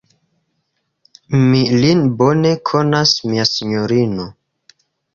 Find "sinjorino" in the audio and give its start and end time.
3.55-4.31